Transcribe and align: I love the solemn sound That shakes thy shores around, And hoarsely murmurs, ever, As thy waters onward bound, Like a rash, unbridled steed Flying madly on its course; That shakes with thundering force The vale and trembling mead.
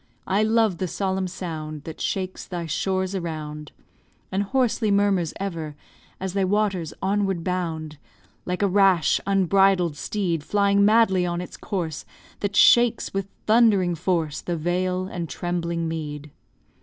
I 0.25 0.41
love 0.41 0.79
the 0.79 0.87
solemn 0.87 1.27
sound 1.27 1.83
That 1.83 2.01
shakes 2.01 2.47
thy 2.47 2.65
shores 2.65 3.13
around, 3.13 3.71
And 4.31 4.41
hoarsely 4.41 4.89
murmurs, 4.89 5.31
ever, 5.39 5.75
As 6.19 6.33
thy 6.33 6.43
waters 6.43 6.91
onward 7.03 7.43
bound, 7.43 7.99
Like 8.43 8.63
a 8.63 8.67
rash, 8.67 9.21
unbridled 9.27 9.95
steed 9.95 10.43
Flying 10.43 10.83
madly 10.83 11.23
on 11.23 11.39
its 11.39 11.55
course; 11.55 12.03
That 12.39 12.55
shakes 12.55 13.13
with 13.13 13.27
thundering 13.45 13.93
force 13.93 14.41
The 14.41 14.57
vale 14.57 15.05
and 15.05 15.29
trembling 15.29 15.87
mead. 15.87 16.31